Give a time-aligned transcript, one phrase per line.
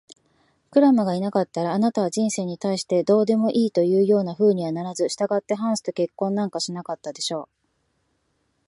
[0.71, 7.47] クラムがいなかったら、あなたは人生に対してどうでもいいというようなふうにはならず、したがってハンスと結婚なんかしなかったでしょう。